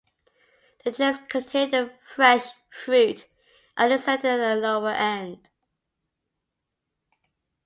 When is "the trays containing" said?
0.83-1.69